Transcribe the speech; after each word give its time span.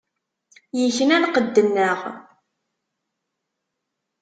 Ikna 0.85 1.17
lqedd-nneɣ. 1.23 1.99